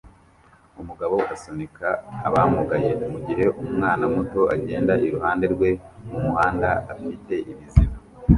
umugabo 0.81 1.15
asunika 1.33 1.87
abamugaye 2.27 2.89
mugihe 3.13 3.45
umwana 3.61 4.03
muto 4.13 4.41
agenda 4.55 4.93
iruhande 5.05 5.45
rwe 5.53 5.69
mumuhanda 6.07 6.69
afite 6.93 7.33
ibiziba 7.51 7.95